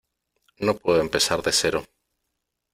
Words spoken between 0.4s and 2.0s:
no puedo empezar de cero.